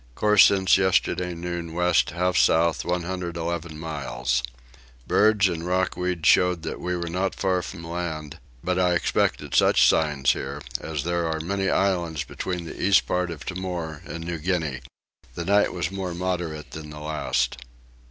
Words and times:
Course 0.15 0.43
since 0.45 0.79
yesterday 0.79 1.35
noon 1.35 1.73
west 1.73 2.09
half 2.09 2.35
south 2.35 2.83
111 2.83 3.77
miles. 3.77 4.41
Birds 5.05 5.47
and 5.47 5.63
rock 5.67 5.95
weed 5.95 6.25
showed 6.25 6.63
that 6.63 6.79
we 6.79 6.95
were 6.97 7.07
not 7.07 7.35
far 7.35 7.61
from 7.61 7.83
land, 7.83 8.39
but 8.63 8.79
I 8.79 8.95
expected 8.95 9.53
such 9.53 9.87
signs 9.87 10.31
here 10.31 10.59
as 10.79 11.03
there 11.03 11.27
are 11.27 11.39
many 11.39 11.69
islands 11.69 12.23
between 12.23 12.65
the 12.65 12.81
east 12.81 13.05
part 13.05 13.29
of 13.29 13.45
Timor 13.45 14.01
and 14.03 14.25
New 14.25 14.39
Guinea. 14.39 14.81
The 15.35 15.45
night 15.45 15.71
was 15.71 15.91
more 15.91 16.15
moderate 16.15 16.71
than 16.71 16.89
the 16.89 16.99
last. 16.99 17.59